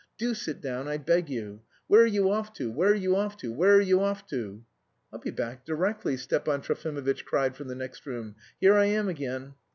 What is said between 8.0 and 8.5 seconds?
room.